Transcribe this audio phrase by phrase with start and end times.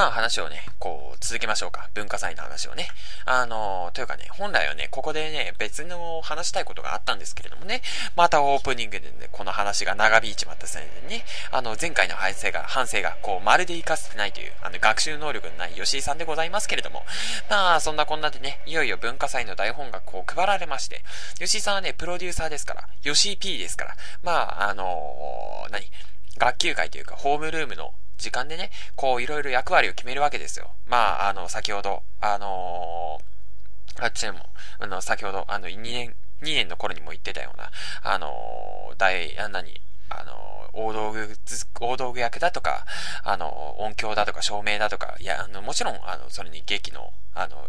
[0.00, 1.90] まあ話をね、こう、続けましょうか。
[1.92, 2.88] 文化祭の話をね。
[3.26, 7.82] あの、というかね、本来はね、ここでね、別の話したいことがあったんですけれどもね、
[8.16, 17.04] またオープニングでね、この話が長引いちまったせいでね、あの、前回の反省が、反省が、こう、まるで活かせてないという、あの、学習能力のない吉井さんでございますけれども、
[17.50, 21.04] まあ、そんなこんなでね、いよいよ文化祭の台本がこう、配られまして、
[21.38, 24.32] 吉井さんはね、プロデューサーですから、吉井 P ですから、ま
[24.62, 25.84] あ、あのー、何？
[26.38, 30.70] 学級会というか、ホームルームの時間でね、こういろいろ役割を決めるわけですよ。
[30.86, 34.40] まあ、あの、先ほど、あのー、あっちでも、
[34.78, 37.70] あの、先ほど、あの、2年、2年の頃にも言ってたような、
[38.02, 41.36] あのー、大、あ、何、あの、大道具、
[41.80, 42.84] 大道具役だとか、
[43.24, 47.66] あの、音響だとか照明だとか、いや、あの、もちろん、あの、それに劇の、あの、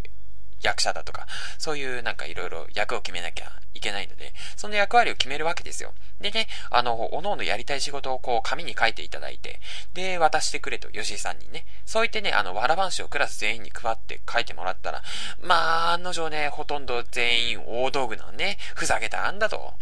[0.62, 5.94] 役者だとか、そういうなんかいろいろ役を決めなきゃいけないので、その役割を決めるわけですよ。
[6.20, 9.60] でね、あの、おのおのやりたい仕事をこう紙に書いていただいて、
[9.94, 11.66] で、渡してくれと、吉井さんにね。
[11.86, 15.04] そう言ってね、あの、わらばんしをクラス全員に配って書いてもらったら、
[15.42, 19.74] まあ、案の定ね、ほとんど全員大道具なのね、ふざけたんだと。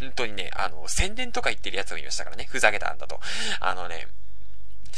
[0.00, 3.20] 本当にね、あの、宣伝とか言ってるやつを見ましたからね、ふざけたんだと。
[3.60, 4.06] あのね、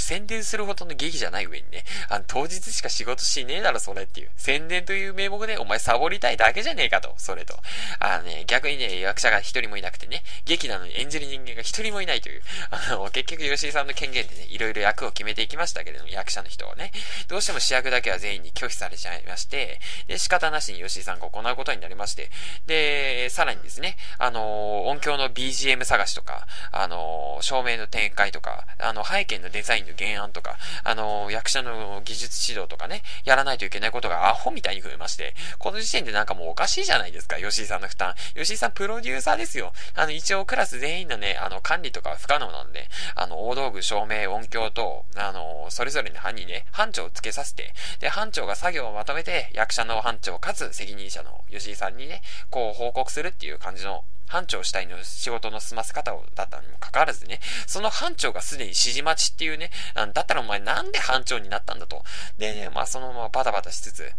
[0.01, 4.31] 宣伝するほどの劇じゃない上にね、あの、当日しか仕事しねえだろ、それっていう。
[4.37, 7.55] 宣伝という名目で、お前サボりたいだけじゃねえかと、それと。
[7.99, 12.43] あのね、逆にね、役者が一人もいなくてね、劇なのに演じる人間が一人もいないという。
[12.71, 16.93] あの、結局吉井さんの権限でね、いろいろ役を決めていきましたけれども、役者の人はね、
[17.29, 22.31] どうしても主役だけは全員に拒否されちゃいまして、で、仕方なしに吉井さんが行うことになりまして、
[22.67, 38.15] で、さらにですね、あの、音響の BGM 探しとか、あの、照明の展開とか、あの、背景のデザインの原案とか、あの、役者の技術指導とかね、やらないといけないことがアホみたいに増えまして、この時点でなんかもうおかしいじゃないですか、吉井さんの負担。
[38.35, 39.73] 吉井さんプロデューサーですよ。
[39.95, 59.71] あの、一応クラス全員のね、あの、管理とかは不可能なんで、あの、大道具、照明、音響と、あの、それぞれの班にね、班長をつけさせて、で、班長が作業をまとめて、役者の班長かつ責任者の吉井さんにね、こう報告するっていう感じの班長主体の仕事の済ませ方をだったにもかかわらずね、その班長がすでに指示待ちっていうね、
[60.15, 62.05] だったらお前なんで班長になったんだと。
[62.39, 64.13] でね、まあそのままバタバタしつつ、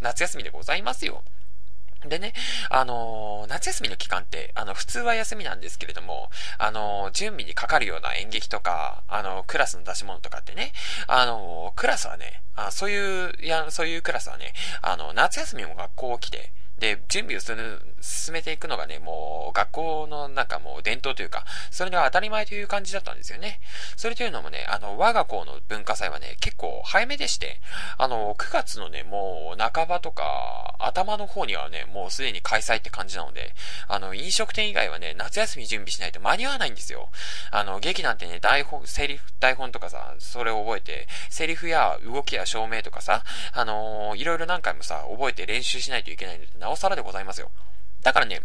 [0.00, 1.22] 夏休みでございますよ。
[2.08, 2.34] でね、
[2.70, 10.72] あのー、夏休みの期間って、あの、普通は休みなんですけれども、あのー、準備にかかるような演劇とか、あのー、クラスの出し物とかってね、
[11.06, 14.52] あのクラスはね、あそういう、いや、そういうクラスはね、
[14.82, 23.60] あの、夏休みも学校来て、で、準備をする、進めていくのがね、もう学校のなんかもう伝統というか、それが当たり前という感じだったんですよね。
[23.96, 27.60] それというのもね、あの、我が校の文化祭はね、結構早めでして、
[27.96, 33.54] あの、9月のね、もう半ばとか、頭の方にはね、もうすでに開催って感じなので、
[33.88, 37.08] あの、飲食店以外はね、夏休み準備しないと間に合わないんですよ。
[37.50, 47.50] あの、劇なんてね、台本、セリフ、台本とかさ、それを覚えて、セリフや動きや照明とかさ、あの、いろいろ何回もさ、覚えて練習しないといけないので、なおさらでございますよ。
[48.02, 48.40] だからね、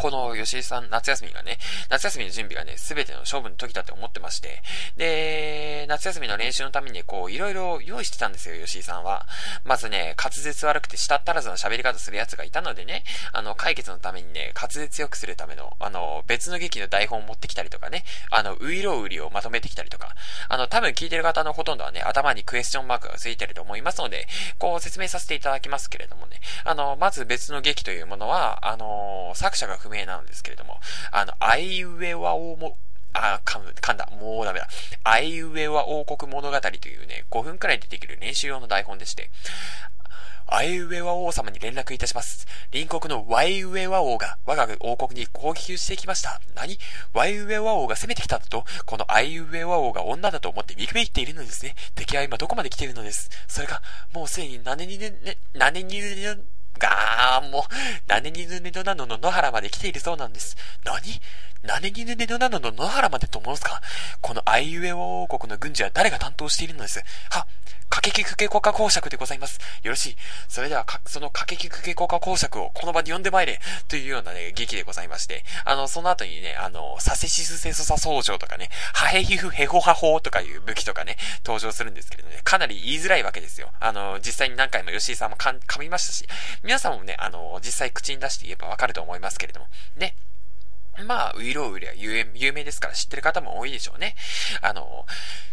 [0.00, 1.58] この吉井さん、夏休みがね、
[1.90, 4.62] 夏休みの準備がね、すべての勝負の時だって思ってまして、
[4.96, 9.26] で、夏休みの練習のために、こう、いろいろ用意してたんですよ、吉井さんは。
[9.62, 20.14] まずね、滑舌悪くて舌ったらずの喋り方する奴がいたのでね、あの、解決のためにね、滑舌良くするための、あの、別の劇の台本を持ってきたりとかね、あの、ウイロウリをまとめてきたりとか、
[20.48, 24.28] あの、多分聞いてる方のほとんどはね、頭にクエスチョンマークがついてると思いますので、
[24.58, 30.80] こう説明させていただきますけれどもね、あの、まず別の劇というものは、あの、作者が不明なんですけれども、
[31.12, 32.76] あの、アイウェワオも、
[33.12, 34.08] あ、噛む、噛んだ。
[34.20, 34.68] もうダメだ。
[35.02, 39.30] アイウェワ王国物語というね、5分くらいでできる練習用の台本でして、
[40.52, 42.46] アイウェワ王様に連絡いたします。
[42.72, 46.40] 隣国のワイウェワ王が我が王国に攻撃してきました。
[46.56, 46.76] 何？
[47.12, 48.64] ワイウェワ王が攻めてきたんだと？
[48.84, 51.76] このアイウェワ王が女だと思って見くびっているのですね。
[51.94, 53.30] 敵は今どこまで来ているのです？
[53.46, 53.80] それが、
[54.12, 56.38] もうすでに何年にね、何年にね、
[56.80, 57.62] がーもう、
[58.08, 59.18] 何にぬねどなのの？
[59.18, 60.56] 野原まで来ているそうなんです。
[60.84, 61.00] 何？
[61.62, 63.80] 何にぬねのなのの野原までと申すか？
[64.20, 67.02] このアイウェオ王国の軍事は誰が担当しているのです？
[67.30, 67.46] は、
[67.88, 69.58] かけきくけこか公爵でございます。
[69.82, 70.16] よろしい。
[70.48, 73.60] それでは、そのかけきくけこか公爵をこの場に呼んでまいれ。
[73.88, 75.44] というようなね、劇でございまして。
[75.64, 83.70] あの、その後にね、あの、サセシスセソサ総長とかね、ハヘヒフヘホハホとかいう武器とかね、登場するんですけれどね、かなり言いづらいわけですよ。
[83.80, 86.26] あの、実際に何回も吉井さんも噛みましたし、
[86.62, 89.66] 皆さんもね、あの、実際口に出して言えばわかると思いますけれども。
[89.96, 90.14] ね。
[91.04, 94.14] まあ、ウイロウイは有名ですから知ってる方も多いでしょうね。
[94.60, 95.06] あの、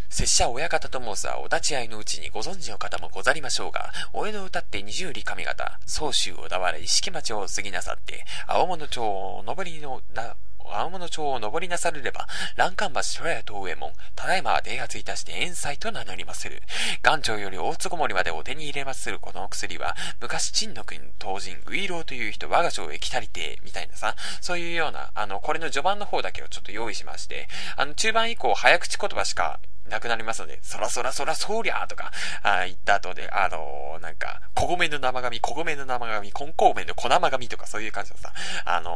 [0.10, 10.36] 拙者親方と申すはお立ち会いのうちにご存知の方もござりましょうが、お江戸歌って二十里上方、総州小田原石木町を過ぎなさって、青物町を上りの、な、
[10.74, 16.62] 青物町を登りなされれば、欄干橋虎屋東右衛門、ただいま電発いたして遠斎と名乗りまする。
[17.04, 32.12] 元朝より大津ごもりまでお手に入れまするこの薬は、昔陳の国当人、グイローという人、我が城へ来たりて、みたいなさ、そういうような、あの、これの序盤の方だけをちょっと用意しまして、あの、中盤以降、早口言葉しかなくなりますので、そらそらそらそりゃーとか、
[32.44, 38.34] あ言った後で、あのー、なんか、小米の生紙、小米の生紙、根高麺の小生紙とかそういう感じのさ、
[38.66, 38.92] あの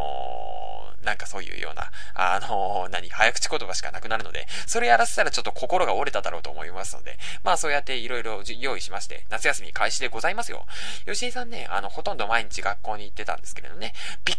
[1.02, 10.66] ー、なんかそういうような、あのー、何、早口言葉しかなくなるので、それやらせたらちょっと心が折れただろうと思いますので、まあそうやっていろいろ用意しまして、夏休み開始でございますよ。
[11.06, 13.94] 吉井さんね、あの、ほとんど毎日学校に行ってたんですけれどね、
[14.26, 14.38] びっ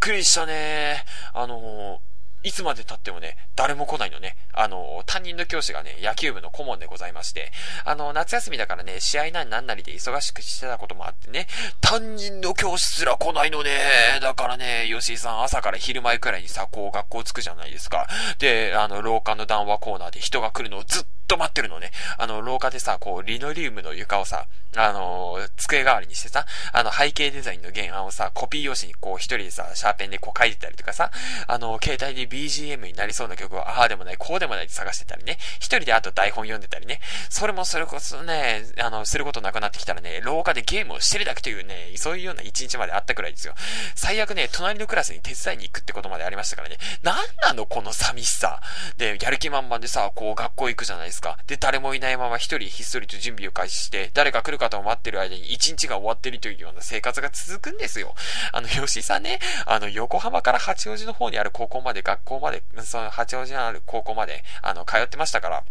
[0.00, 1.04] くりしたね。
[1.32, 2.13] あのー
[2.44, 4.36] いつまで経ってもね、誰も来ないのね。
[4.52, 7.50] あの、担任の教師がね、野球部の顧問でございまして、
[7.86, 11.46] あの、夏休みだからね、試合なんなんなりで忙しくしてたこともあってね、
[11.80, 13.80] 担任の教師すら来ないのね。
[14.20, 18.06] だからね、吉井さん朝から昼前くらいにさ、こう学校着くじゃないですか。
[18.38, 21.90] で、あの、廊下の談話コーナーで人が来るのをずっと待ってるのね。
[22.18, 24.46] あの、廊下でさ、こう、リノリウムの床をさ、
[24.76, 31.10] あの、机代わりにしてさ、あの、背景デザインの原案をさ、コピー用紙にこう、一人でさ、シャーペンでこう書いてたりとかさ、
[31.46, 37.00] あの、携帯で BGM になりそうな曲を、ああでもない、こうでもないって探してたりね、一人であと台本読んでたりね、
[37.30, 43.54] それもそれこそね、あの、することなくなってきたらね、廊下でゲームをしてるだけというね、そういうような一日まであったくらいですよ。
[43.94, 48.60] 最悪ね、隣のクラスに手伝いに行くってことまでありましたからね、なんなのこの寂しさ。
[48.96, 51.23] で、やる気満々でさ、こう、学校行くじゃないですか。
[51.24, 51.38] か？
[51.46, 58.14] で、誰もいないまま一人ひっそりと準備を開始して、誰か来る方を待ってる間に一日が終わってるというような生活が続くんですよ。
[58.52, 65.64] あの、吉井さんね、あの、横浜から八王子の方にある高校まで、学校まで、その八王子のある高校まで、あの、通ってましたから、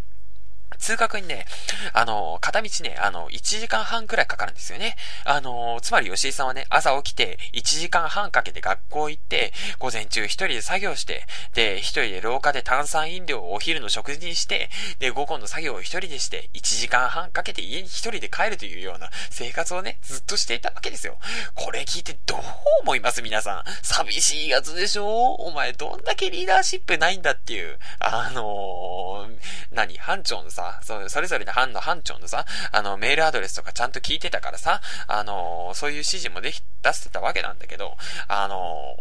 [0.79, 1.45] 通学にね、
[1.93, 4.95] あの、片道ね、あの、1時間半くらいかかるんですよね。
[5.25, 21.17] あの、つまり吉井さんはね、朝起きて、1時間半かけて学校行って、午前中一人で作業して、で、一人で廊下で炭酸飲料をお昼の食事にして、で、午後の作業を一人でして、1時間半かけて家に一人で帰るというような生活をね、ずっとしていたわけですよ。
[21.55, 22.39] これ聞いてどう
[22.81, 23.21] 思います？
[23.21, 23.63] 皆さん。
[23.81, 25.33] 寂しいやつでしょ？
[25.33, 29.37] お前どんだけリーダーシップないんだっていう、あのー、
[29.71, 29.97] 何？
[29.97, 37.95] 班長のさ、さ、そそれぞれの班の班長のさ、あの、メールアドレスとかちゃんと聞いてたからさ、あのそういう指示もでき、出してたわけなんだけど、
[38.27, 38.95] あの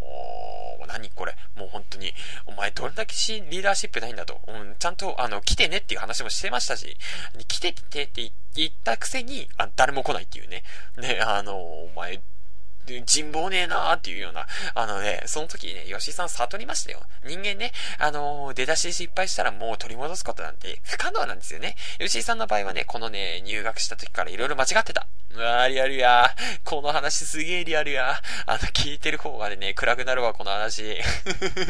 [0.87, 2.13] 何これ、もう本当に、
[2.47, 6.97] お前どれだけリーダーシップないんだと、うん、ちゃんと、あの、来てねっていう話もしてましたし、
[7.49, 10.63] 来ててって言ったくせに、あ、誰も来ないっていうね。
[10.99, 12.21] ね、あのお前、
[12.87, 17.01] 人望ねえなーっていうような、あのね、その時ね、吉井さん悟りましたよ。
[17.25, 21.77] 人間ね、あのー、出だし失敗したらもう取り戻すことなんて不可能なんですよね。
[21.99, 25.07] 吉井さんの場合はね、このね、入学した時から色々間違ってた。
[25.35, 26.31] うわー、リアルや
[26.65, 30.99] この話すげえリアルやあの、聞いてる方がね、暗くなるわ、この話。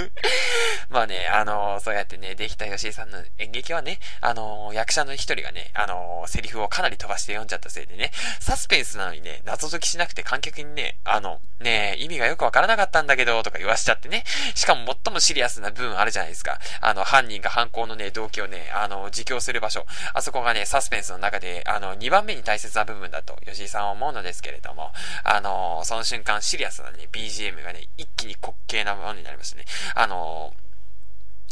[0.91, 8.11] まあね、あのー、そうやってね、できた吉井さんの演劇はね、あのー、役者の一人がね、あのセリフをかなり飛ばして読んじゃったせいでね、
[8.41, 14.25] サスペンスなのにね、謎解きしなくて観客にね、あの、ねえ、意味がよくわからなかったんだけど、とか言わしちゃってね。
[14.55, 16.59] しかも最もシリアスな部分あるじゃないですか。
[16.81, 19.85] あの、犯人が犯行のね、動機をね、あの、自供する場所。
[20.15, 24.93] あそこがね、サスペンスの中で、あの、2番目に大切な部分だと、吉井さんは思うのですけれども、
[25.25, 29.65] あの、その瞬間、シリアスなね、BGM がね、一気に滑稽なものになりましたね。
[29.95, 30.55] あの、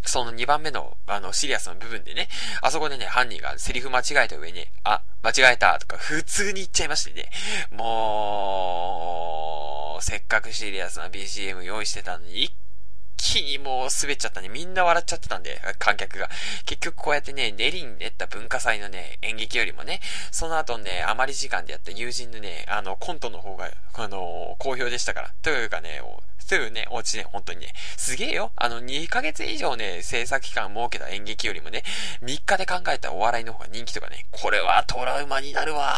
[0.04, 2.28] その2番目の、あの、シリアスな部分でね、
[2.62, 7.30] あそこでね、犯人がセリフ間違えた上に、あ、間違えたとか、普通に言っちゃいましてね、
[7.70, 9.26] も
[9.98, 12.52] う、せっかくシリアスな BGM 用意してたのに、一
[13.20, 14.48] 気にもう滑っちゃったね。
[14.48, 16.30] みんな笑っちゃってたんで、観客が。
[16.64, 20.00] 結局こうやってね、練りに練った文化祭のね、演劇よりもね、
[20.30, 25.34] その後ね、あまり時間でやった友人のね、あの、コントの方が、あの、好評でしたから。
[25.42, 26.00] というかね、
[26.50, 28.50] というね、オチね、本当にね、すげえよ。
[28.56, 31.84] あの、2ヶ月以上ね、制作期間設けた演劇よりもね、
[32.24, 35.94] 3日で考えたお笑いの方が人気とかね、これはトラウマになるわ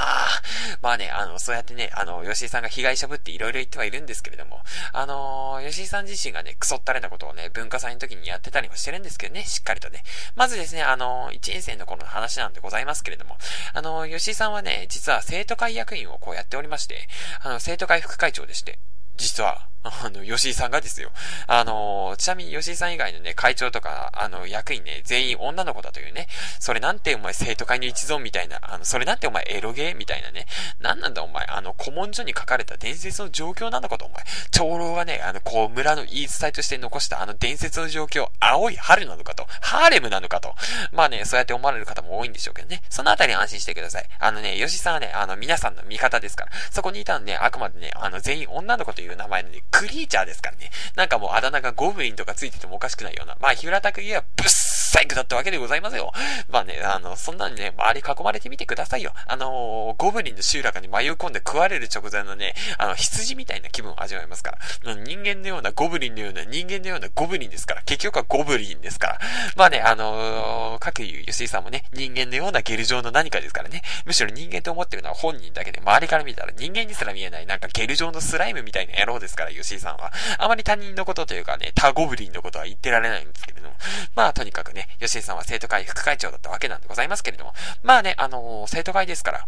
[0.83, 4.61] まあね、あの、そうやってね、あの、吉井さんが被害者ぶっていろいろ言ってはいるんですけれども、
[4.93, 10.03] あのー、吉井さん自身がね、クソったれたことをね、文化祭の時にやってたりもしてるんですけどね、しっかりとね。
[10.35, 13.37] まずですね、あの、1年生の頃の話なんでございますけれども、
[13.75, 17.07] あの、吉井さんはね、実は生徒会役員をこうやっておりまして、
[17.43, 18.79] あの、生徒会副会長でして、
[19.17, 21.11] 実は、あの、吉井さんがですよ。
[21.47, 26.29] あの、ちなみに吉井さん以外のね、会長とか、あの、役員ね、全員女の子だというね。
[26.61, 29.97] それなんてお前生徒会の一存みたいな、あの、それなんてお前エロゲー？
[29.97, 30.47] みたいなね。
[30.81, 34.25] なんなんだお前、あの、古文書に書かれた伝説の状況なのかとお前。
[34.51, 40.55] 長老がね、あの、こう、村の言い伝えとして残したあの伝説の状況、青い春なのかと、ハーレムなのかと。
[40.93, 42.83] まあね、そうやって思われる方も多いんでしょうけどね。
[42.89, 44.09] そのあたり安心してください。
[44.21, 46.53] あのね、吉井さんはね、あの、皆さんの味方ですから。
[46.71, 50.71] そこにいたのね、あくまでね、あの、全員女の子という名前でクリーチャーですからね。
[50.95, 53.37] なんかもうあだ名がゴブリンとかついててもおかしくないような。
[53.41, 54.49] まあ、平たく言えば、ブッ
[54.93, 56.13] サイクだったわけでございますよ。
[56.51, 59.15] まあね、あの、そんなにね、周り囲まれてみてくださいよ。
[59.27, 64.53] あのー、ゴブリンの集落に迷い込んで食われる直前のね、あの、羊みたいな気分を味わいますか
[64.85, 64.95] ら。
[64.95, 67.83] 人間のようなゴブリンのような人間のようなゴブリンですから。
[67.87, 69.21] 結局はゴブリンですから。
[69.57, 73.83] まあね、あのー、各言う吉井さんもね、人間のようなゲル状の何かですからね。
[74.05, 80.13] むしろ人間と思ってるのは本人だけで、周りから見たら人間にすら見えない、なんかゲル状のスライムみたいな野郎ですから、よ、C さんは。
[80.39, 83.75] あまり他人のことというかね、他ゴブリンのことは言ってられないんですけれども。
[84.15, 87.55] まあ、とにかくね、吉井さんは生徒会副会長だったわけなんでございますけれども。
[87.83, 89.47] まあね、あのー、生徒会ですから、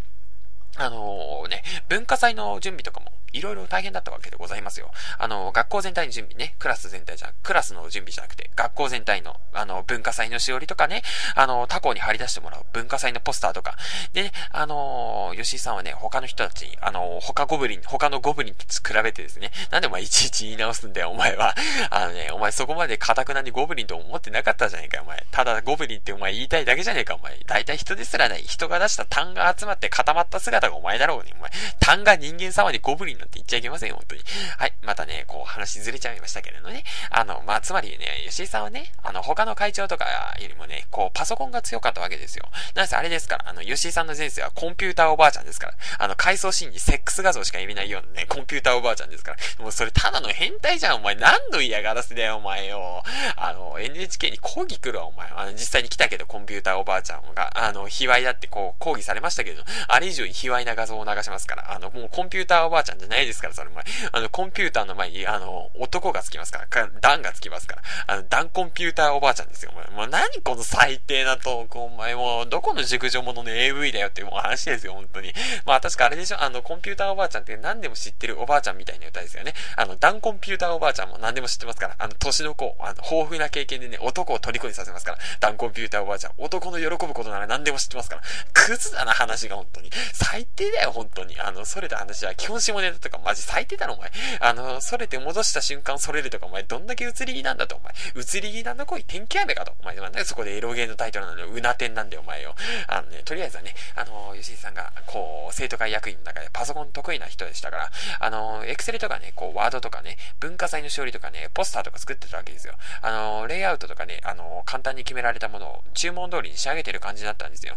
[0.77, 4.91] あのー、ね、文化祭の準備とかもいろいろ大変だったわけでございますよ。
[5.19, 11.03] あの、学校全体の準備ね、クラス全体じゃ、クラスの準備じゃなくて、学校全体の、あの、文化祭のしおりとかね、
[11.35, 13.77] あの、他校に貼り出してもらう文化祭のポスターとか、
[14.13, 21.55] でね、あの、吉井さんはね、他の人たちに、あの、他ゴブリン、他のゴブリンと比べてですね、なんでお前いちいち言い直すんだよ、お前は。
[21.91, 25.27] あのね、お前そこまでカタクナにゴブリンと思ってなかったじゃねえか、お前。
[25.33, 27.37] ただゴブリンってお前言いたいだけじゃねえか、お前。
[27.47, 28.43] 大体人ですらない。
[28.43, 31.51] 人が出した単が集まって固まった姿がお前だろうね、お前。
[31.81, 34.21] 単が人間様にゴブリンなんて言っちゃいけません、本当に。
[34.59, 34.73] はい。
[34.83, 36.85] またね、こう話ずれちゃいましたけれどね。
[37.11, 40.05] あの、まあ、つまりね、吉井さんはね、あの、他の会長とか
[40.41, 42.45] よりもね、こう、パソコンが強かったわけですよ。
[42.75, 51.15] なんせあれですから、あの、吉井さんの前世はコンピューターおばあちゃんですから、あの、回想シーンにセックス画像しか意味ないようなね、コンピューターおばあちゃんですから、もうそれただの変態じゃん、お前。
[51.15, 53.03] 何の嫌がらせだよ、お前よ。
[53.37, 55.31] あの、NHK に抗議来るわ、お前。
[55.35, 63.85] あの、実際に来たけど、コンピューターおばあちゃんが、あの、卑猥だってこう、抗議されましたけど、あれ以上に卑猥な画像を流しますから、あの、もうコンピューターおばあちゃんじゃないないですから、それお前。
[64.13, 69.87] あの、コンピューターの前に、あの、男がつきますから、段がつきますから、あの、段コンピューターおばあちゃんですよ、お前。
[69.89, 75.33] もう何この最低なトーク、お前もう、どこの熟女者の AV だよっていうもう話ですよ、本当に。
[75.65, 79.55] まあ、確かあれでしょ、あの、コンピューターおばあちゃんって何でも知ってるおばあちゃんみたいな歌ですよね。
[79.77, 89.91] あの、段コンピューターおばあちゃんも何でも知ってますから、あの、年の子、あの、豊富な経験でね、男を虜にさせますから、段コンピューターおばあちゃん、男の喜ぶことなら何でも知ってますから、クズだな、話が本当に。
[90.13, 91.39] 最低だよ、本当に。
[91.41, 94.11] あの、それた話は、基本下ネタとかマジ最低だろ、お前。
[94.41, 97.95] あの、それて戻した瞬間それるとか、お前、どんだけ移り気なんだと、お前。
[98.17, 99.75] 移り気なんだこい、天気雨かと。
[99.81, 101.49] お前、なんでそこでエロゲーのタイトルなのよ。
[101.53, 102.55] うな天なんだよ、お前よ。
[102.89, 112.75] あのね、とりあえずはね、あの、吉井さんが、こう、生徒会役員の中でパソコン得意な人でしたから、あの、エクセルとかね、こう、ワードとかね、文化祭の勝利とかね、ポスターとか作ってたわけですよ。
[113.03, 117.77] あの、レイアウトとかね、あの、簡単に決められたものを注文通りに仕上げてる感じだったんですよ。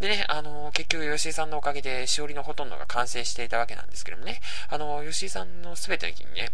[0.00, 6.50] でね、あの、結局、吉井さんのおかげで、しおりのほとんどが完成していたわけなんですけどもね、あの、吉井さんの全てにね、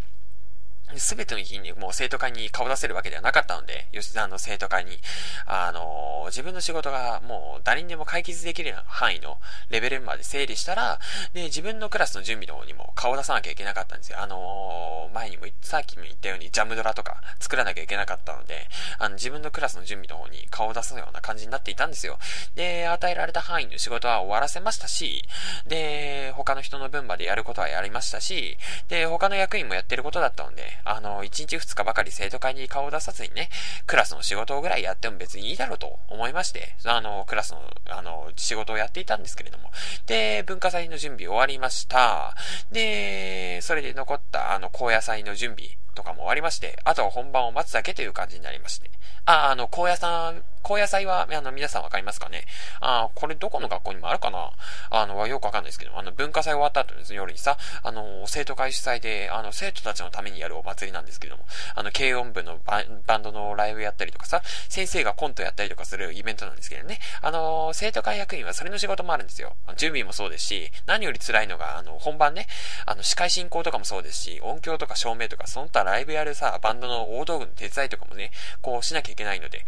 [0.95, 4.99] すべての日にもう生徒会に顔出せるわけではなかったので、吉田の生徒会に、
[5.45, 9.38] あの、自分の仕事がもう誰にでも解決できる範囲の
[9.71, 11.00] レベルまで整理したら、
[11.33, 14.21] で、自分のクラスの準備の方にも顔出さなきゃいけなかったんですよ。
[14.21, 22.19] あの、前にも、さっきも言ったようにジャムドラとか作らなきゃいけなかったので、あの、自分のクラスの準備の方に顔を出すような感じになっていたんですよ。
[22.55, 25.25] で、与えられた範囲の仕事は終わらせましたし、
[25.66, 28.57] で、他の人の分までやることはやりましたし、
[28.88, 33.49] で、他の役員もやってることだったので、あの、1日2日ばかり生徒会に顔を出さずにね、
[33.87, 39.71] クラスの仕事ぐらいやっても別にいいだろうと思いまして、あの、クラスの、あの、仕事をやっていたんですけれども。
[40.06, 42.35] で、文化祭の準備終わりました。
[42.71, 48.88] で、それで残った、あの、高野祭の準備とかも終わりまして、あとは本番を待つだけという感じになりまして。
[49.25, 52.45] あ、あの、高野さん、高野菜は、あの、皆さんわかりますかね？
[52.81, 54.50] あ、これどこの学校にもあるかな？
[54.91, 69.55] あの、よくわかんないですけど、あの、文化祭終わった後です夜にさ、あの、生徒会主催で、あの、生徒たちのためにやるお祭りなんですけども、あの、軽音部のバンドのライブやったりとかさ、先生がコントやったりとかするイベントなんですけどね、あの、生徒会役員はそれの仕事もあるんですよ。
[69.76, 72.47] 準備もそうですし、何より辛いのが、あの、本番ね、
[72.87, 79.64] あの、司会進行とかもそうですし、音響とか照明とか、その他ライブやるさ、バンドの大道具の手伝いとかもね、こうしなきゃいけないので、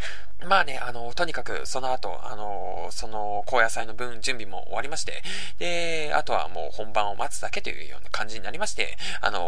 [0.46, 5.22] まあね、あの、とにかく、その後、あの、その、高野菜の分、準備も終わりまして、
[5.58, 9.40] で、あとはもう本番を待つだけというような感じになりまして、あの、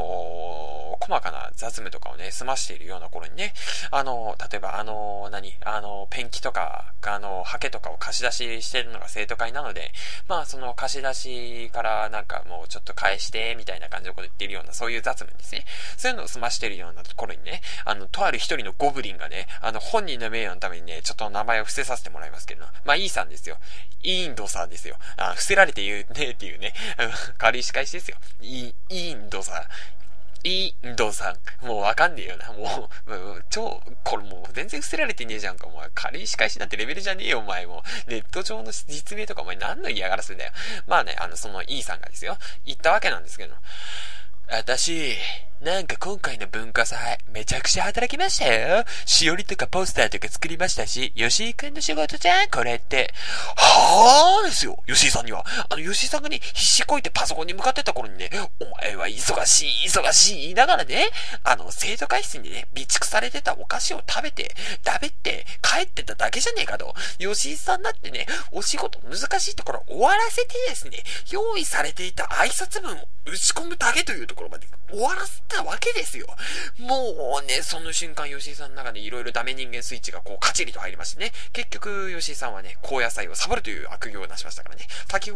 [1.00, 3.54] 細かな雑務とかをね、済ましているような頃にね、
[3.92, 9.92] あの、例えば、あの、何、あの、ペンキとか、あの、ハケとかを貸し出ししてるのが生徒会なので、
[10.26, 15.64] まあ、その貸し出しからなんかもうちょっと返して、みたいな感じのこと言ってるような、そういう雑務ですね。
[15.96, 23.58] そういうのを済ましているようなところにね、あの、とある一人のゴブリンがね、あの、本人の名誉のためにね、ちょっと名前を伏せさせてもらいますけど、まあ、イーさんですよ。
[24.02, 24.96] インドさんですよ。
[25.16, 26.74] あ、伏せられて言うねっていうね、
[27.38, 28.16] 軽い仕返しですよ。
[28.40, 29.64] イ、インドさん。
[30.42, 31.66] インドさん。
[31.66, 32.52] もうわかんねえよな。
[32.52, 35.66] もう、もう超、これもう全然伏せられてねえじゃんか。
[35.66, 37.82] お前、軽い仕返しなんてレベルじゃねえよ、お前も。
[38.06, 40.52] ネット上の実名とかお前何の嫌がらせだよ。
[40.86, 43.54] まあね、あの、その E さんがですよ、言ったわけなんですけど、
[44.50, 45.16] 私、
[45.60, 48.82] なんか今回の文化祭、めちゃくちゃ働きましたよ。
[49.04, 53.12] しおりとかポスターとか作りましたし、吉井くんの仕事じゃん、これって。
[53.56, 55.44] はぁーですよ、吉井さんには。
[55.68, 61.10] あの、吉井さんがね、必死こいてパソコンに向かってた頃にね、お前は忙しい、忙しい言いながらね、
[61.44, 66.94] あの、生徒会室にね、備蓄されてたお菓子を食べて、食べて、帰ってただけじゃねえかと。
[67.18, 76.26] 吉井さんだってね、お仕事難しいところ終わらせてですね、用意されていた挨拶文を打ち込むだけというところまで終わらせたわけですよ。
[76.78, 85.30] もうね、その瞬間、吉井さんの中でいろいろダメ人間スイッチがこうカチリと入りましてね、結局、吉井さんはね、高野菜をサボるという悪行をなしましたからね、先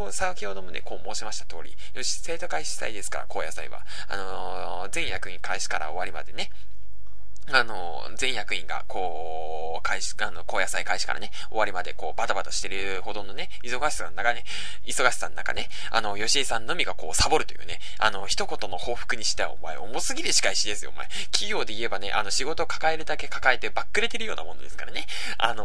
[0.46, 3.84] ほどもね、こう申しました通り、よし、生徒会主催ですから、高野菜は。
[4.08, 6.50] あのー、全役員開始から終わりまでね、
[7.52, 14.44] あの、全役員が、こう、開始、あの、高野菜開始からね、終わりまで、こう、バタバタしてるほどのね、忙しさの中ね、
[14.86, 21.06] 忙しさの中ね、あの、吉井さんのみがこう、サボるというね、あの、一言の報復にしては、お前、重すぎる仕返しですよ、お前。
[21.32, 25.06] 企業で言えばね、あの、仕事を抱えるだけ抱えて、ばっくれてるようなものですからね。
[25.36, 25.64] あの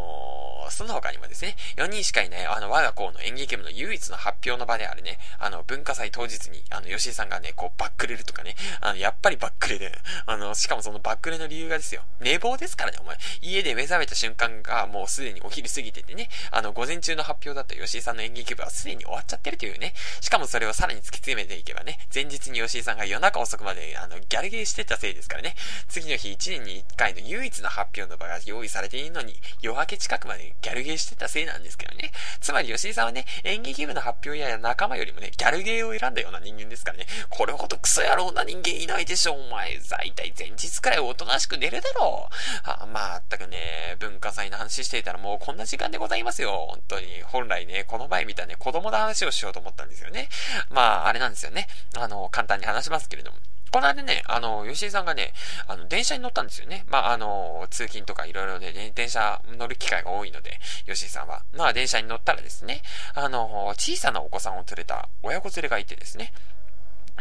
[0.67, 9.91] ー、その他にもですね、4人しかいない、あの、我が校の演劇部の唯一の発表の場であるね、あの、文化祭当日に、あの、吉井さんがね、こう、ばっくれるとかね、あの、やっぱりばっくれで、
[10.25, 12.03] あの、しかもそのばっくれの理由がですよ。
[12.19, 13.17] 寝坊ですからね、お前。
[13.41, 19.93] 家で目覚めた瞬間がもうすでにお昼過ぎててね、あの、午前中の発表だった吉井さんの演劇部はすでに終わっちゃってるというね。
[20.21, 25.55] しかもそれをさらに突き詰めていけばね、前日に吉井さんが夜中遅くまで、あの、ギャルゲーしてたせいですからね。
[25.87, 32.11] 次の日1年に1回の唯一の発表の場が用意されているのに、夜明け近くまでギャルゲーしてたせいなんですけどね。
[32.41, 37.05] つまり吉井さんはね、演劇部の発表や仲間よりもね、ギャルゲーを選んだような人間ですからね。
[37.29, 39.77] これほどクソ野郎な人間いないでしょ、お前。
[39.89, 42.35] 大体前日くらいおとなしく寝るだろう。
[42.63, 46.67] あまあ、ったくね、文化祭の話していたらもうこんな時間でございますよ。
[46.69, 47.21] 本当に。
[47.23, 50.29] 本来ね、この前見たね、子供の話をしようと思ったんですよね。
[50.69, 51.67] まあ、あれなんですよね。
[51.97, 53.37] あの、簡単に話しますけれども。
[53.71, 55.31] この間ね、あの、吉井さんがね、
[55.67, 56.85] あの、電車に乗ったんですよね。
[56.87, 61.43] まあ、あの、通勤とかいろいろで、ね、電車乗る機会が多いので、吉井さんは。
[61.53, 62.81] まあ、電車に乗ったらですね、
[63.13, 66.33] あの、小さなお子さんを連れた親子連れがいてですね、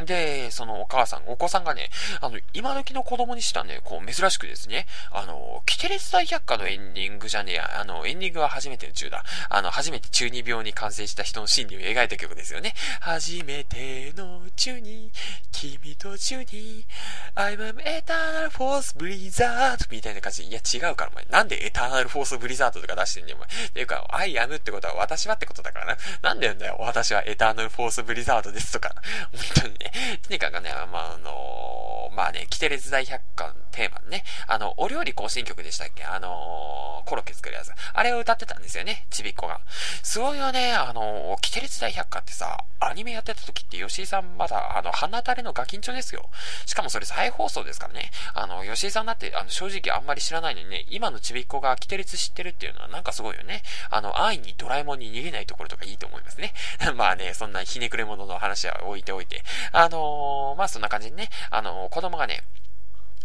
[0.05, 9.25] で、そのお母さん、お子さんがね、あの、今時の子供にしたね、こう、珍しくですね、あの、キテレツ大百科のエンディングじゃねえや、あの、エンディングは初めての中だ。
[9.49, 12.75] あの、初めて中二病に感染した人の心理を描いた曲ですよね。
[13.01, 15.11] 初めての中二、
[15.53, 16.87] 君と中二、
[17.35, 23.49] I'm an eternal force blizzard みたいな感じで、いや違うからお前、なんでエターナルフォースブリザードとか出してんだよお前。
[23.67, 25.97] っていうか、I am ってことは私はってことだからな。
[26.23, 28.95] なんで言うんだよ、私はエターナルフォースブリザードですとか。
[29.33, 29.88] 本当にね。
[30.27, 36.05] とにかくね、まあ、あのー、まあね、キテレツ大百科のテーマのね、あの、お料理更新曲でしたっけ？
[36.05, 37.71] あのー、コロッケ作るやつ。
[37.93, 39.61] あれを歌ってたんですよね、ちびっこが。
[40.03, 46.29] すごいよね、あのー、キテレツ大百科ってさ、アニメやってた時って吉井さんまだ、あの、鼻垂れのガキンチョですよ。
[46.67, 48.11] しかもそれ再放送ですからね。
[48.35, 53.63] あの、吉井さんだって、あの、正直あんまり知らないのにね、今のちびっこがキテレツ知ってるっていうのはなんかすごいよね。
[53.91, 56.55] あの、安易にドラえもんに逃げないところとかいいと思いますね。
[56.95, 59.43] まあね、そんなひねくれ者の話は置いておいて。
[59.79, 62.43] あのー、まあそんな感じにね、あのー、子供がね、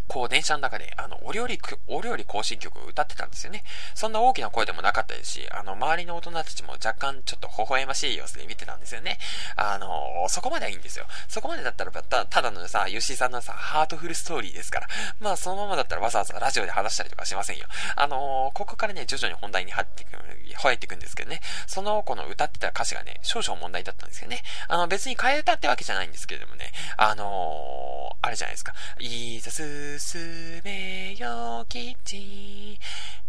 [0.07, 3.63] こう電車の中で、あの、お料理、お料理更新曲を歌ってたんですよね。
[3.95, 9.17] そんな大きな声でもなかったですし、あの、周りの大人たちも若干ちょっと微笑ましい様子で見てたんですよね。
[9.55, 11.05] あの、そこまではいいんですよ。
[11.27, 14.87] そこまでだったら、たただのさ、吉井さんのさ、ハートフルストーリーですから。
[15.19, 17.65] まあ、そのままだったらわざわざラジオで話したりとかしませんよ。
[17.95, 20.11] あのここからね、徐々に本題に入っていく、
[20.55, 21.41] 入っていくんですけどね。
[21.67, 24.43] その子の歌ってた歌詞がね、少々問題だったんですよね。
[24.67, 28.73] あの、別に替え歌ってわけじゃないんですけれどもね、あのあれじゃないですか。
[28.99, 29.51] いざ
[29.99, 32.79] 進めよ基地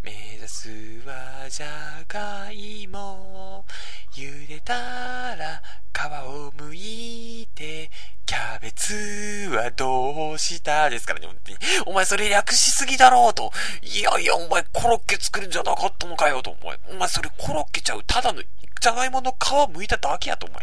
[0.03, 0.68] 目指す
[1.05, 3.66] はじゃがいも
[4.16, 4.72] 茹でた
[5.37, 7.90] ら皮を剥いて
[8.24, 8.94] キャベツ
[9.55, 11.59] はどうしたですからね、本当に。
[11.87, 13.53] お前それ略しすぎだろうと。
[13.83, 16.57] いやいや、お前コロッケ作るんじゃなかったのかよと。
[16.62, 18.03] お前、お前それコロッケちゃう。
[18.07, 18.42] ただの
[18.85, 20.62] じゃがいもの皮剥いただけやと、 お前。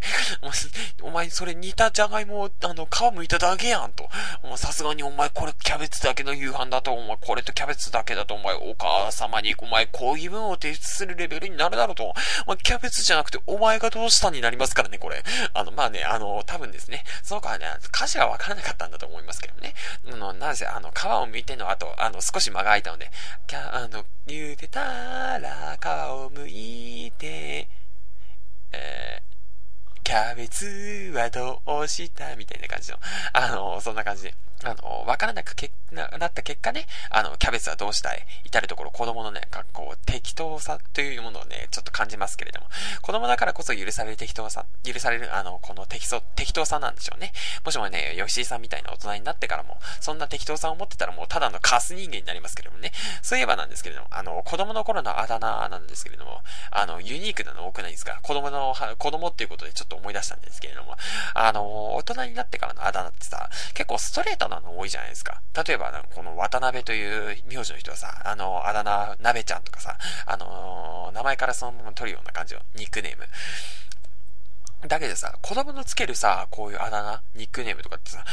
[1.01, 4.07] お前、それ煮たじゃがいも、あの、皮剥いただけやんと。
[4.43, 12.13] お前、さすがにお前、これキャベツだけの夕飯だと、お前、これとキャベツだけだと、お前、お母様に、お前、抗議文を提出するレベルになるだろうと。
[12.45, 15.23] お前、キャベツじゃなくて、お前がどうしたになりますからね、これ。
[15.55, 19.73] あの、まあね、あの、多分ですね、その子はね、歌詞がわからなかったんだと思いますけどね。
[20.07, 23.09] あの、なぜ、あの、皮を剥いての後、あの、少し間が空いたので、
[23.47, 27.67] キャ、あの、茹でたら皮を剥いて、
[28.73, 32.35] えー、キャベツはどうした？
[32.35, 32.97] みたいな感じの、
[33.33, 34.33] あの、そんな感じで。
[34.63, 38.25] あの、わからなくけ、ななった結果ね、あの、キャベツはどうしたい？
[38.45, 42.67] 至るところ子供のね、学校、適当さというものをね、ちょっと感じますけれども、
[43.01, 47.33] 子供だからこそ許される適当さ、許される、あの、この適当、適当さなんでしょうね。
[47.65, 52.91] もしもね、吉井さんみたいな大人になってからも、そんな適当さを持ってたらもうただのカス人間になりますけれどもね。
[53.21, 58.19] そういえばなんですけれども、あの、子供の頃のあだ名なんですけれども、あの、ユニークなの多くないですか？
[58.21, 60.95] 子供の、子供っていうことでちょっと思い出したんですけれども、
[61.33, 65.41] あの、大人になってからのあだ名ってさ、結構ストレートなの多いじゃないですか。
[65.65, 73.27] 例えば、この渡辺という名字の人はさ、あの、あだ名、鍋ちゃんとかさ、あの、名前からそのまま取るような感じのニックネーム。
[74.87, 78.23] だけどさ、子供のつけるさ、こういうあだ名、ニックネームとかってさ、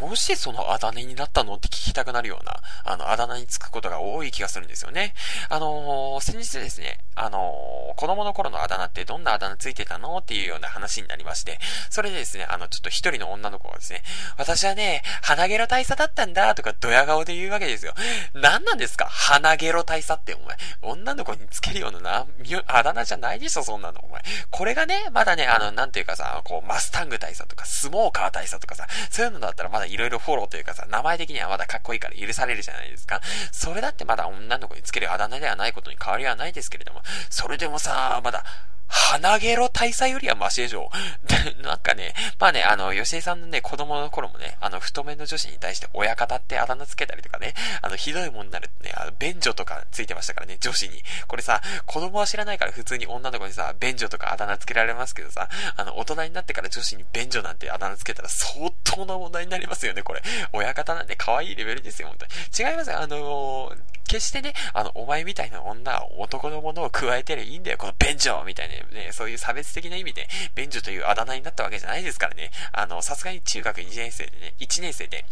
[0.00, 5.14] どうしてそのあだ名になったのって聞きたくなるような、あの、あだ名につくことが多い気がするんですよね。
[5.48, 14.02] あのー、先日ですね、あのー、子供の頃のあだ名ってどんなあだ名ついてたのっていうような話になりまして、それでですね、あの、ちょっと一人の女の子がですね、
[14.36, 17.94] 私はね、鼻毛の大佐だったんだとかドヤ顔で言うわけですよ。
[18.34, 19.06] 何なんですか？
[19.06, 22.26] 鼻毛の大佐ってお前、女の子につけるようなな、
[22.66, 24.22] あだ名じゃないでしょ、そんなの、お前。
[24.50, 33.20] これがね、まだね、あの、なんていうかさ、こう、マスタング大佐とか、スモーカー大佐とかさ、そういうのだったらまだ色々フォローというかさ、名前的にはまだかっこいいから許されるじゃないですか。
[33.52, 38.44] それだってまだ女の子につけるあだ名ではないことに変わりはないですけれども、それでもさ、まだ、
[38.86, 40.90] 鼻ゲロ大佐よりはマシでしょ。
[41.62, 51.02] なんかね、まあね、あの、吉井さんのね、子供の頃もね、あの、太めの女子に対して親方ってあだ名つけたりとかね、あの、ひどいもんになるってね、あの、便所とかついてましたからね、女子に。
[51.26, 60.22] これさ、子供は知らないから普通に女の子にさ、便所とかあだ名つけられますけどさ、あの、大人になってから女子に便所なんてあだ名つけたら相当な問題になりますよね、これ。
[60.52, 62.70] 親方なんて可愛いレベルですよ、本当に。
[62.70, 63.76] 違いますよ、あのー、
[64.14, 72.50] 決してね、あの、お前みたいな女は男のものを加えてりゃいいんだよ、この便所みたいなね、そういう差別的な意味で、便所というあだ名になったわけじゃないですからね。
[72.72, 75.24] あの、さすがに中学2年生でね、1年生で、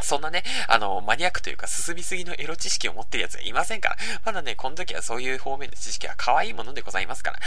[0.00, 3.96] そんなね、あの、マニアックというか進みすぎのエロ知識を持ってる奴がいませんから。
[4.24, 7.38] まだね、この時はそういう方面の知識は可愛いものでございますから。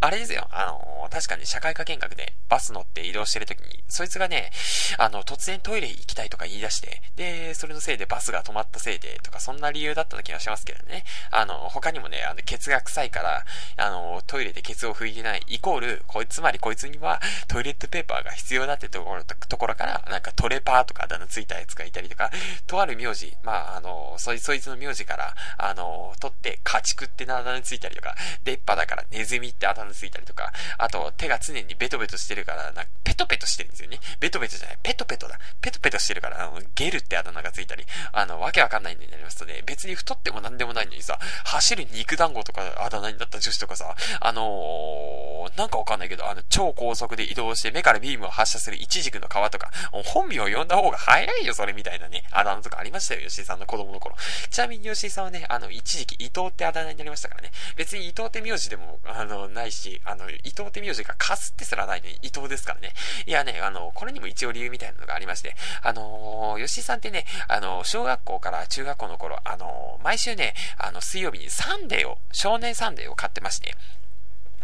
[0.00, 4.50] あれですよ、あの、確かに社会科見学でバス乗って移動してる時に、そいつがね、
[4.98, 11.04] あの、突然トイレ行きたいとか言い出して、で、それのせいでバスが止まったせいで、とか、そんな理由だった気がしますけどね。
[11.30, 13.44] あの、他にもね、あの、ケツが臭いから、
[13.76, 22.30] あの、トイレでケツを拭いてない、イコール、こいつ、つまりこいつにはトイレットペーパーが必要だってところ、ところから、なんかトレパーとかあだ名ついたやつがいてたりとか、
[22.66, 33.98] とある名字、まあ、あの、そい、そいつの名字から、あの、取って、家畜ってあだ名ついたりとか、出っ歯だからネズミってあだ名ついたりとか、あと、手が常にベトベトしてるから、なペトペトしてるんですよね。
[34.20, 35.38] ベトベトじゃない、ペトペトだ。
[35.60, 49.70] ペトペトしてるから、あの、ゲルってあだ名がついたり、あの、わけわかんないんになりますとね、別に太ってもなんでもないのにさ、走る肉団子とかあだ名になった女子とかさ、あのー、なんかわかんないけど、あの、超高速で移動して目からビームを発射するイチジクの皮とか、
[50.04, 54.16] 本名を呼んだ方が早いよ、それみたいなたいなね、あだ名とかありましたよ、吉井さんの子供の頃。
[54.50, 62.92] ちなみに吉井さんはね、あの、一時期伊藤ってあだ名になりましたからね、別に伊藤って名字でも、あの、ないし、あの、伊藤って名字がかすってすらないのに伊藤ですからね。
[63.26, 73.76] いやね、あの、これにも一応理由みたいなのがありまして、あのー、吉井さんってね、あの、小学校から中学校の頃、あのー、毎週ね、あの、水曜日にサンデーを、少年サンデーを買ってまして、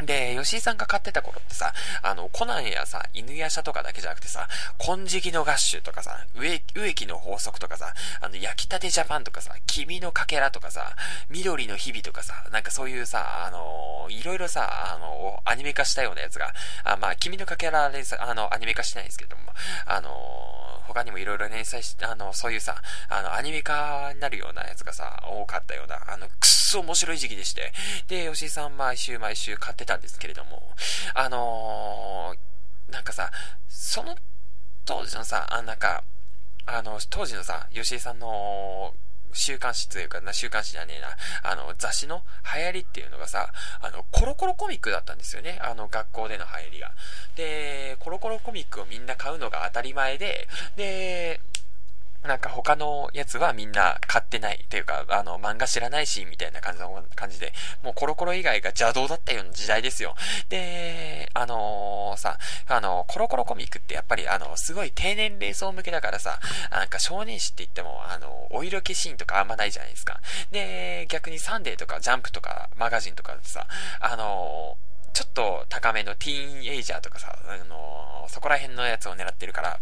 [0.00, 6.60] で、吉井さんが買ってた頃ってさ、あの、コナンやさ、犬夜叉とかだけじゃなくてさ、金色のガッシュとかさ、う
[6.94, 8.88] えきの法則とかさ、あの、焼きたて!!
[8.88, 10.96] ジャぱんとかさ、君のかけらとかさ、
[11.30, 16.52] 美鳥の日々とかさ、なんかそういうさ、あの、いろいろさ、あの、アニメ化したようなやつが、
[16.84, 19.42] あまあ、君のかけらでさ、あの、アニメ化してないんですけども、
[19.86, 20.10] あの、
[20.86, 22.76] 他にもいろいろ連載し、あの、そういうさ、
[23.08, 27.72] あの、アニメ化になるようなやつがさ、多かったような、あの、くっそ面白い時期でして、
[28.08, 30.62] で、吉井さん毎週毎週買ってたんですけれども、
[31.14, 33.30] あのー、なんかさ、
[33.68, 34.16] その
[34.84, 36.04] 当時のさ、あ、なんか、
[36.66, 38.94] あの、当時のさ、吉井さんの
[39.32, 42.22] 週刊誌というかな、週刊誌じゃねえな、あの、雑誌の
[42.54, 45.58] 流行りっていうのがさ、あの、コロコロコミックだったんですよね。
[45.62, 46.92] あの、学校での流行りが。
[47.36, 51.40] で、コロコロコミックをみんな買うのが当たり前で、で、
[52.24, 60.14] なんか他のやつはみんな買ってないというか、あの、漫画知らないし、みたいな感じの感じで、もうコロコロ以外が邪道だったような時代ですよ。
[60.48, 66.38] で、あのー、さ、あの、コロコロコミックってやっぱりあの、すごい低年齢層向けだからさ、
[66.70, 70.20] なんか少年誌って言っても、あの、お色気シーンとかあんまないじゃないですか。
[70.52, 73.66] で、逆にサンデーとかジャンプとかマガジンとかさ、
[74.00, 79.78] あのーちょっと高めのティーンエイジャーとかさ、あのー、そこら辺のやつを狙ってるから、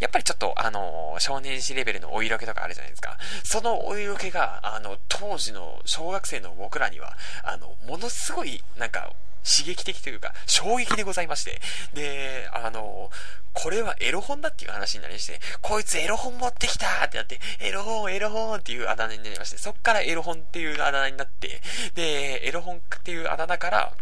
[0.00, 3.16] やっぱりちょっと、あのー、少年誌レベルのお色気とかあるじゃないですか。
[3.44, 9.10] そのお色気が、あの、当時の小学生の僕らには、あの、ものすごい、なんか、
[9.44, 11.60] 刺激的というか、衝撃でございまして。
[11.92, 13.10] で、あの、
[13.52, 21.60] これはエロ本だっていう話になりまして、こいつエロ本持ってきたってなって、エロ本、エロ本っていうあだ名になりまして、そっからエロ本っていうあだ名になって、
[21.94, 23.92] で、エロ本っていうあだ名から、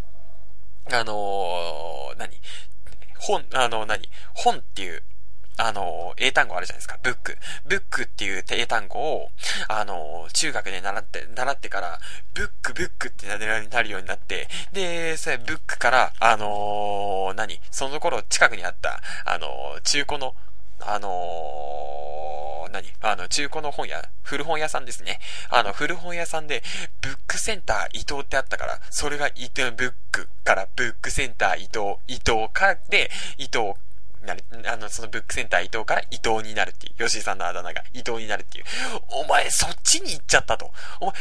[0.91, 2.31] あのー、何？
[3.19, 4.09] 本、あの、何？
[4.35, 5.03] 本っていう
[5.59, 6.99] あの、英単語あるじゃないですか。
[7.03, 7.37] ブック。
[7.67, 9.31] ブックっていう英単語を、
[9.69, 12.01] あの、中学で習って、習ってから、
[12.35, 17.61] ブック、ブックってなるようになって、で、それブックから、あのー、何？
[17.71, 20.35] その頃近くにあった、あの中古の、
[20.87, 22.93] あのー、何？
[23.01, 25.21] あの、中古の本屋、古本屋さんですね。
[25.51, 26.63] あの、古本屋さんで、
[27.01, 33.75] ブックセンター伊藤ってあったから、それが伊藤、ブックからブックセンター伊藤、伊藤からで、伊藤
[34.25, 38.65] なる、あの、そのブックセンター伊藤から伊藤になるっていう、吉井さんのあだ名が伊藤になるっていう。
[39.09, 40.71] お前そっちに行っちゃったと。
[41.01, 41.15] お前、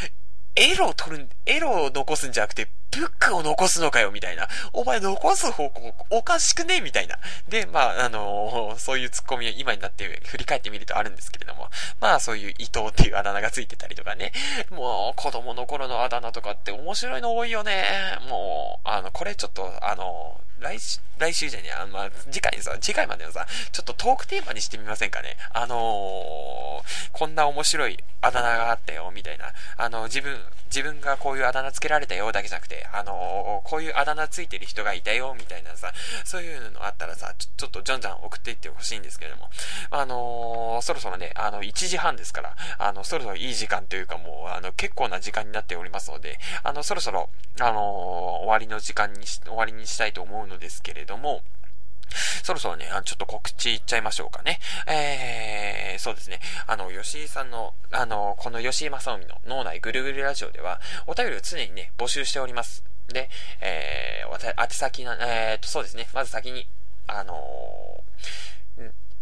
[0.56, 4.50] エロを取る、エロを残すんじゃなくて、ブックを残すのかよ、みたいな。
[4.74, 7.18] お前残す方向、おかしくねみたいな。
[7.48, 11.70] で、まあ、あのー、そういうツッコミは今になって振り返ってみるとあるんですけれども、
[12.02, 14.34] まあ、そういう伊藤っていうあだ名がついてたりとかね。
[14.72, 17.86] もう、子供の頃のあだ名とかって面白いの多いよね。
[18.30, 25.36] もう、あの、これちょっと、あのー来週、来週じゃねえ、あの、まあ、次回にさ、次回までのさ、ちょっとトークテーマにしてみませんかね。
[25.54, 29.46] あのー、こんな面白いあだ名があったよ、みたいな。
[29.78, 35.92] あの、自分、自分がこういうあだ名つけられたよだけじゃなくて、あのー、こういうあだ名ついてる人がいたよ、みたいなさ、
[36.24, 39.50] そういうのあったらさ、ちょちょっとじゃんじゃん送っていってほしいんですけれども、
[39.90, 51.42] あのー、そろそろね、あの、1時半ですから、あの、そろそろいい時間というかもう、あの、結構な時間になっておりますので、あの、そろそろ、あのー、終わりの時間にし、終わりにしたいと思うのでですけれども、
[52.44, 54.60] そろそろね、ちょっと告知いっちゃいましょうかね。
[54.88, 56.40] えー、そうですね。
[56.68, 62.84] あの、吉井さんの、あの、この吉井正臣の脳内ぐるぐるラジオでは、お便りを常にね、募集しております。
[63.08, 63.30] で、
[63.62, 66.10] えー、宛先な、えーと、そうですね。
[66.14, 66.68] まず先に、
[67.08, 68.51] あのー、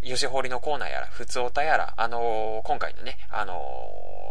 [0.04, 3.54] 吉堀のコーナーやら、普通おたやら、あのー、今回のね、あの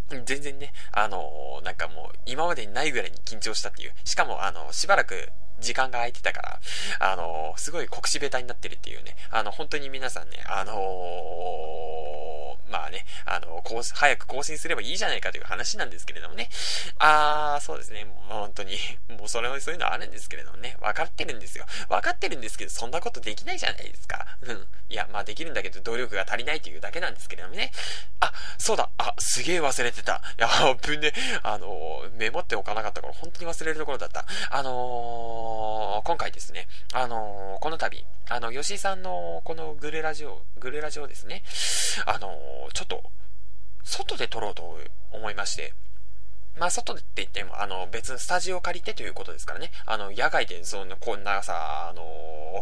[0.09, 3.93] 全然ね、あの、なんかもう、今までにないぐらいに緊張したっていう。
[4.03, 6.59] しかも、あの、しばらく時間が空いてたから、
[6.99, 9.15] あのー、すごい国士ベタになってるっていうね。
[9.31, 16.49] あの、本当に皆さんね、あのー、まあね、あの、こう、早く更新すればいいじゃないかという話なんですけれどもね。
[16.97, 18.77] あー、そうですね、もう本当に、
[19.09, 21.65] もうそれもそういうのあるんですけれどもね、分かってるんですよ。
[21.87, 24.25] 分かってるんですけど、そんなことできないじゃないですか。
[24.41, 24.67] うん。
[24.89, 27.71] いや、まあできるんだけど、努力が足りないというだけなんですけれどもね。
[28.19, 30.21] あ、そうだ、あ、すげえ忘れてた。
[30.37, 30.47] いや、
[30.81, 31.13] ぶんね、
[31.43, 34.25] あのメモっておかなかったから本当に忘れるところだった。
[34.49, 35.42] あのー、
[36.03, 41.43] 今回ですね、あのー、この度、あの、吉井さんのこのグレラジオ、グレラジオですね、
[42.05, 43.03] あのー、ちょっと、
[43.83, 44.77] 外で撮ろうと
[45.11, 45.73] 思いまして、
[46.59, 49.71] まあ、外って言っても、あの、別のスタジオを借りてということですからね。
[49.85, 52.03] あの、野外で、その、こんなさ、あの、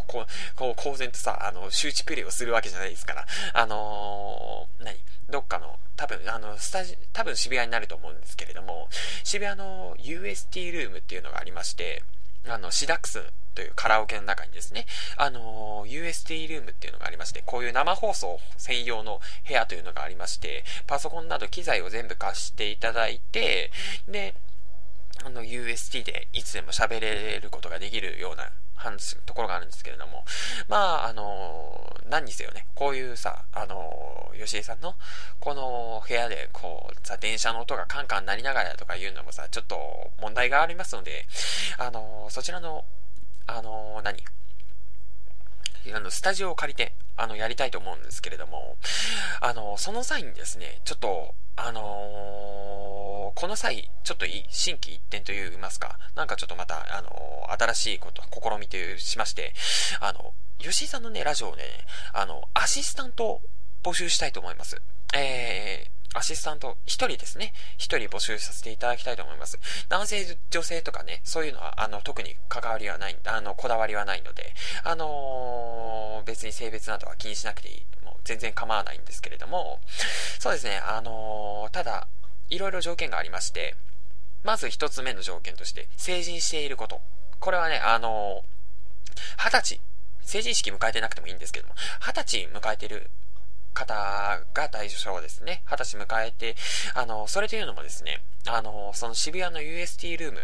[0.07, 4.97] こう、こう、公然とさ、あの、周知プレイをするわけじゃないですから、あの何
[5.29, 8.87] どっかの、多分、あの、スタジ、多分渋谷になると思うんですけれども、
[9.23, 12.03] 渋谷の UST ルームっていうのがありまして、
[12.47, 13.23] あの、シダックス
[13.53, 14.85] というカラオケの中にですね、
[15.17, 23.71] あの USD ルームっていうのがありまして、こういう生放送専用の部屋というのがありまして、パソコンなど機材を全部貸していただいて、
[24.07, 24.35] で、
[25.23, 30.23] あの、UST でいつでも喋れることができるような話、ところがあるんですけれども、
[30.67, 34.95] まあ、あの、何にせよね、こういうさ、あの、吉江さんの、
[35.39, 41.25] この部屋で、こう、さ、電車の音がカンカン鳴りながらとかいうのもさ、ちょっと問題がありますので、
[41.77, 42.85] あの、そちらの、
[43.47, 44.23] あの、何？
[45.93, 48.77] あの、スタジオを借りて、あの、やりたいと思うんですけれども、
[49.41, 59.53] あの、その際にですね、ちょっと、あのー、この際、ちょっといい、新規一点といいますか、なんかちょっとまた、あのー、新しいこと、試みとしまして、
[59.99, 61.63] あの、吉井さんのね、ラジオをね、
[62.13, 63.41] あの、アシスタントを
[63.83, 64.81] 募集したいと思います。
[65.13, 67.53] えー、アシスタント、一人ですね。
[67.77, 69.57] 一人募集させていただきたいと思います。
[69.87, 77.85] 男性、女性とかね、そういうのは、あの、特に関わりはない、あの、こだわりはないので、あのー、別に性別などは気にしなくていい。
[78.03, 79.79] もう全然構わないんですけれども、
[80.39, 82.07] そうですね、あのー、ただ、
[82.49, 83.75] いろいろ条件がありまして、
[84.43, 86.99] まず一つ目の条件として、成人していること。
[87.39, 89.81] これはね、あのー、二十歳、
[90.23, 93.09] 成人式迎えてなくてもいいんですけども、二十歳迎えてる
[93.73, 95.63] 方が対象ですね。
[95.69, 96.55] 二十歳迎えて、
[96.93, 100.39] あの、それというのもですね、あの、その渋谷の UST ルーム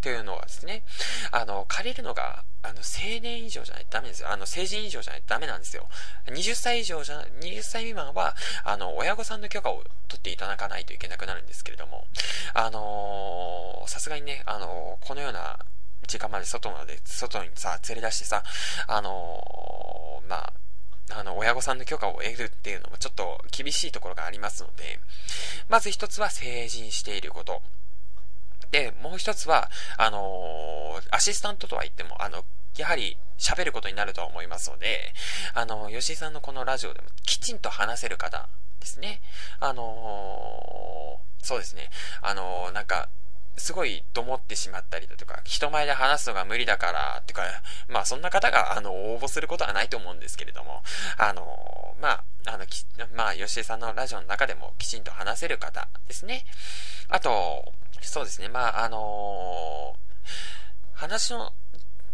[0.00, 0.84] というのはですね、
[1.30, 4.30] あの、借りるのが、あの、青年以上じゃないとダメですよ。
[4.30, 5.88] あの、成人以上じゃないとダメなんですよ。
[6.26, 12.06] 20歳以上じゃ、20歳未満は、あの、親御さんの許可を取っていただかないといけなくなるんですけれども、
[12.54, 15.58] あのさすがにね、あのこのような
[16.06, 18.42] 時間まで外まで、外にさ、連れ出してさ、
[18.86, 20.52] あのまあ、
[21.10, 25.00] あの、親御さんの許可を得るっていうのもちょっと厳しいところがありますので、
[25.68, 27.62] まず一つは成人していること。
[28.70, 32.44] で、もう一つは、あのー、アシスタントとは言っても、あの、
[32.76, 35.14] やはり喋ることになるとは思いますので、
[35.54, 38.48] あの、吉井さんのこのラジオでもきちんと話せる方
[38.80, 39.20] ですね。
[39.60, 41.90] あのー、そうですね。
[42.20, 43.08] あのー、なんか、
[43.58, 47.42] すごいと思ってしまったりだとか、人前で話すのが無理だから、ってか、
[47.88, 50.82] まあそんな方が、あの、応募することはないと思うんですけれども、
[51.16, 52.64] あの、まあ、あの、
[53.14, 56.44] まあ、吉江さんのラジオの中でもきちんと話せる方ですね。
[57.08, 59.96] あと、そうですね、まあ、あの
[60.94, 61.52] 話の、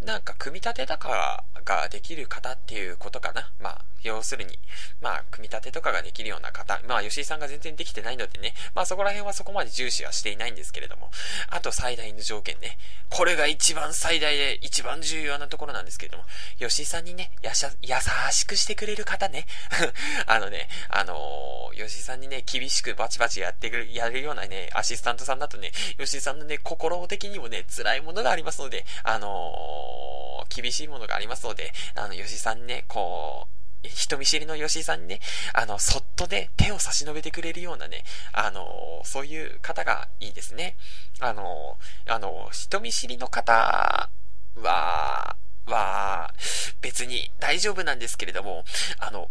[0.03, 3.51] なんか、組み立てとからができる方っていうことかな。
[3.59, 4.57] まあ、要するに、
[5.01, 11.09] まあ、組み立てとかができるような方、まあ、吉井さんが全然できてないのでね、まあ、そこら辺はそこまで重視はしていないんですけれども、
[11.49, 12.77] あと最大の条件ね、
[13.09, 16.25] これが一番最大で一番重要なところなんですけれども、
[16.59, 17.95] 吉井さんにね、やしゃ、優
[18.31, 19.47] しくしてくれる方ね、
[20.27, 35.19] あのね、あのー、吉井さんにね、厳しくバチバチやってくる、やるようなね、アシスタントさんだとね、吉井さんのね、心的にもね、辛いものがありますので、あのー、厳しいものがありますので、あの、吉井さんにね、こう、人見知りの吉井さんにね、
[35.53, 40.75] あの、そっとね、手を差し伸べてくれるようなね、あの、そういう方がいいですね。
[41.19, 44.09] あの、あの、人見知りの方
[44.55, 45.35] は、
[45.65, 46.33] は、
[46.81, 48.63] 別に大丈夫なんですけれども、
[48.99, 49.29] あの、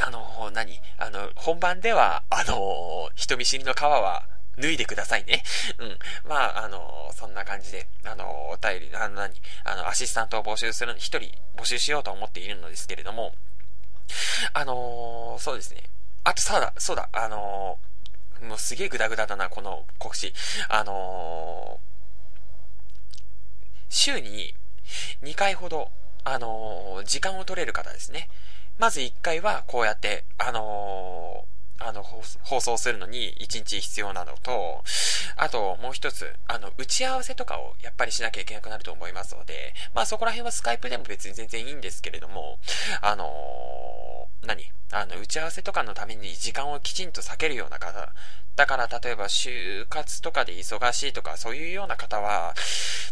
[0.00, 0.80] あの、何？
[0.98, 4.24] あの、本番では、あの、人見知りの皮は、
[4.58, 5.42] 脱いでくださいね。
[5.78, 5.98] うん。
[6.24, 13.34] まあ、あの、そんな感じで、あの、お便り、あの、何あの、アシスタントを募集する、一人募集しようと思っているのですけれども、
[14.52, 15.82] あの、そうですね。
[16.24, 17.78] あと、そうだ、そうだ、あの、
[18.42, 20.32] もうすげえグダグダだな、この告知。
[20.68, 21.80] あの、
[23.88, 24.54] 週に
[25.22, 25.90] 2回ほど、
[26.24, 28.28] あの時間を取れる方ですね。
[28.78, 31.44] まず1回は、こうやって、あの
[31.80, 34.82] あの、放送するのに1日必要なのと、
[35.36, 42.58] あともう一つ、あの、打ち合わせとかをやっぱりしなきゃいけなくなると思いますので、まあそこら辺はスカイプでも別に全然いいんですけれども、
[43.00, 44.70] あのー、何？
[44.90, 48.12] あの、打ち合わせとかのために時間をきちんと避けるような方、
[48.56, 52.54] だから例えば就活とかで忙しいとかそういうような方は、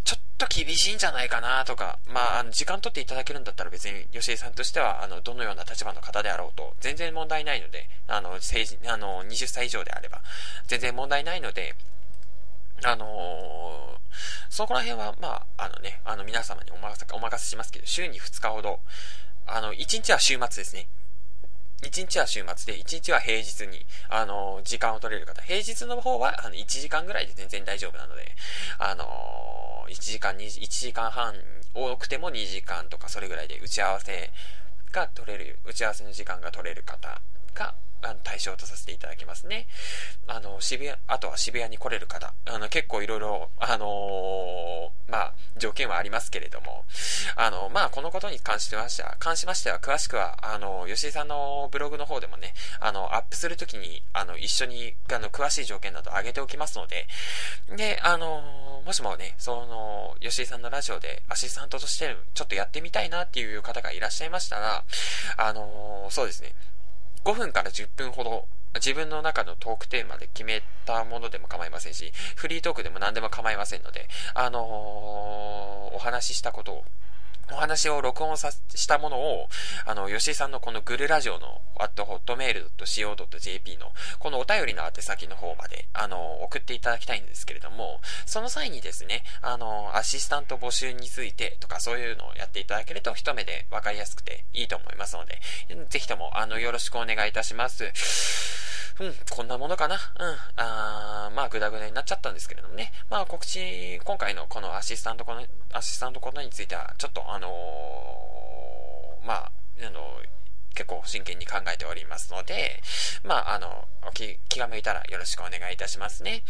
[0.07, 10.23] ちょっと厳しいんじゃないかなとか、まあ、あの、時間取っていただけるんだったら別に吉井さんとしては、あの、どのような立場の方であろうと、全然問題ないので、あの、政治、あの、20歳以上であれば、
[10.69, 11.75] 全然問題ないので、
[12.85, 13.99] あのー、
[14.49, 18.79] そこら辺は、まあ、あのね、あの、皆様にお任せ、お任せしますけど、週に2日ほど、
[19.47, 20.87] あの、1日は週末ですね。
[21.83, 25.43] 1日は週末で、1日は平日に、あの、時間を取れる方。
[25.43, 28.35] 平日の方は、あの、1時間ぐらいで全然大丈夫なので、
[28.79, 29.05] あの、
[29.89, 31.35] 1時間、2、1時間半、
[31.75, 34.31] 多くても2時間とかそれぐらいで打ち合わせ
[34.93, 37.21] が取れる、打ち合わせの時間が取れる方
[37.55, 39.67] が、あの、対象とさせていただきますね。
[40.27, 46.85] あの、渋谷、あとは渋谷に来れる方、あの、結構いろいろ、あのー、まあ、条件はありますけれども、
[47.37, 57.07] あの、まあ、このことに関してましては、関しましては、詳しくは、あの、吉井さんのブログの方でもね、あの、アップするときに、あの、一緒に、あの、詳しい条件など上げておきますので、
[57.77, 64.85] で、あの、もしもね、その、吉井さんのラジオでアシスタントとしてちょっとやってみたいなっていう方がいらっしゃいましたら、
[65.37, 66.53] あの、そうですね、
[67.27, 68.47] 5分から10分ほど
[68.77, 76.85] 自分の中のトークテーマで決めたものでも構いませんし、フリートークでも何でも構いませんので、あのー、お話ししたことを
[77.53, 79.49] お話を録音さしたものを、
[79.85, 95.41] あの、吉井さんのこのグルラジオの、at hotmail.co.jp の、このお便りの宛先の方まで、あの、送っていただきたいんですけれども、その際にですね、あの、アシスタント募集についてとかそういうのをやっていただけると一目で分かりやすくていいと思いますので、
[95.89, 97.93] ぜひとも、あの、よろしくお願いいたします。
[98.99, 99.97] うん、こんなものかな？
[99.97, 100.01] うん。
[100.57, 102.93] あーまあ、ぐだぐだになっちゃったんですけれどもね。
[103.11, 105.45] まあ、告知、今回のこのアシスタントこの、
[105.75, 109.53] アシスタントことについては、ちょっと、あのー、まあ、
[109.87, 110.01] あの
[110.75, 112.83] 結構真剣に考えておりますので、
[113.25, 116.43] まあ、あの、気、気が向いたらよろしくお願いいたしますね。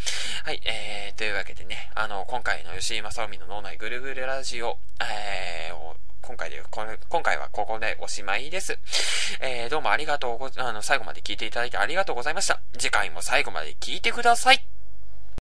[0.43, 8.77] はい、えー、というわけでね、あの、今回の吉井正臣の脳内ぐるぐるラジオ、えー、今回で、今回はここでおしまいです。
[9.39, 12.61] えー、どうもありがとうご、あの、最後まで聞いていただいてありがとうございました。
[12.77, 14.76] 次回も最後まで聞いてください。